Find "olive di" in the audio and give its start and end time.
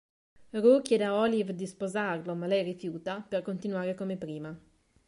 1.13-1.67